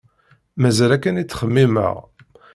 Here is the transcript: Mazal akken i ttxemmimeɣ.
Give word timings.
Mazal 0.61 0.91
akken 0.95 1.21
i 1.21 1.25
ttxemmimeɣ. 1.25 1.95